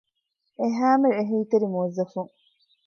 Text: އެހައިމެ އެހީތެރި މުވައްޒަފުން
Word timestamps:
އެހައިމެ 0.59 1.09
އެހީތެރި 1.17 1.67
މުވައްޒަފުން 1.73 2.31